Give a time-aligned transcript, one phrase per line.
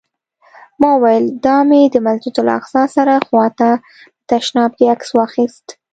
[0.81, 5.67] ما وویل: دا مې د مسجداالاقصی سره خوا ته په تشناب کې عکس واخیست.